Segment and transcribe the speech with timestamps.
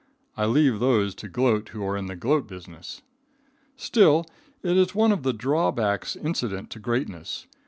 [0.35, 3.03] I leave those to gloat who are in the gloat business.
[3.75, 4.25] Still,
[4.63, 7.45] it is one of the drawbacks incident to greatness.